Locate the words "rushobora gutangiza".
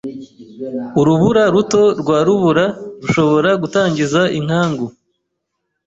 3.01-4.21